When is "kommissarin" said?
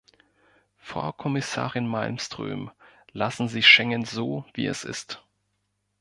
1.11-1.85